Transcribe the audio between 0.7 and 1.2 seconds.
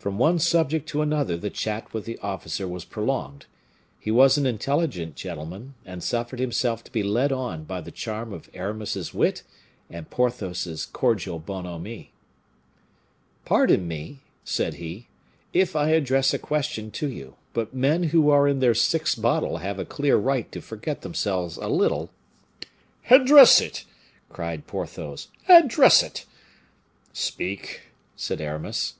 to